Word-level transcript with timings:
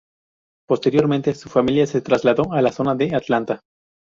Posteriormente, 0.67 1.35
su 1.35 1.47
familia 1.47 1.85
se 1.85 2.01
trasladó 2.01 2.51
a 2.53 2.61
la 2.63 2.71
zona 2.71 2.95
de 2.95 3.13
Atlanta. 3.15 3.59